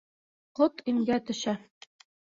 Ҡот 0.59 0.81
имгә 0.93 1.19
төшә. 1.29 1.57